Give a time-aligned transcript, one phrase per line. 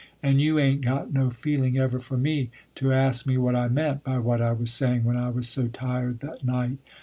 [0.23, 4.03] And you ain't got no feeling ever for me, to ask me what I meant,
[4.03, 6.79] by what I was saying when I was so tired, that night.